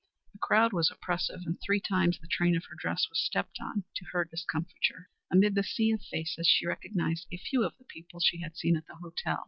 [0.33, 3.83] The crowd was oppressive, and three times the train of her dress was stepped on
[3.97, 5.11] to her discomfiture.
[5.31, 8.75] Amid the sea of faces she recognized a few of the people she had seen
[8.75, 9.37] at the hotel.